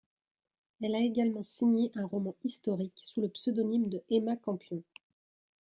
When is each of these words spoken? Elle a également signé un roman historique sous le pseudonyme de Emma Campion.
Elle 0.81 0.95
a 0.95 0.99
également 0.99 1.43
signé 1.43 1.91
un 1.93 2.07
roman 2.07 2.33
historique 2.43 2.99
sous 3.03 3.21
le 3.21 3.29
pseudonyme 3.29 3.85
de 3.85 4.01
Emma 4.09 4.35
Campion. 4.35 4.81